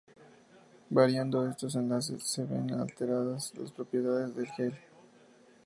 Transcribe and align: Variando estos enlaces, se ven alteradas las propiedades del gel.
Variando 0.89 1.45
estos 1.47 1.75
enlaces, 1.75 2.23
se 2.23 2.43
ven 2.43 2.71
alteradas 2.71 3.53
las 3.59 3.71
propiedades 3.71 4.35
del 4.35 4.47
gel. 4.53 4.73